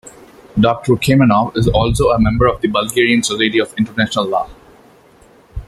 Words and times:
Doctor 0.59 0.93
Kamenov 0.95 1.55
is 1.55 1.67
also 1.67 2.09
a 2.09 2.19
member 2.19 2.47
of 2.47 2.59
the 2.59 2.67
Bulgarian 2.67 3.21
Society 3.21 3.59
of 3.59 3.71
International 3.77 4.25
Law. 4.25 4.49